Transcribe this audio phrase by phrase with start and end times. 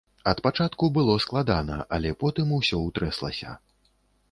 [0.29, 3.57] Ад пачатку было складана, але потым усё ўтрэслася.